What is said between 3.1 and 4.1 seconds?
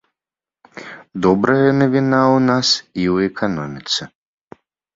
ў эканоміцы.